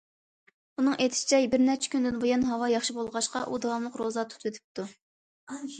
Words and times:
ئۇنىڭ 0.81 0.95
ئېيتىشىچە، 1.03 1.39
بىر 1.51 1.63
نەچچە 1.67 1.91
كۈندىن 1.97 2.17
بۇيان 2.25 2.47
ھاۋا 2.53 2.73
ياخشى 2.75 2.97
بولغاچقا، 2.99 3.47
ئۇ 3.47 3.61
داۋاملىق 3.69 4.03
روزا 4.05 4.27
تۇتۇۋېتىپتۇ. 4.35 4.93